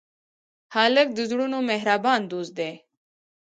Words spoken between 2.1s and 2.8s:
دوست دی.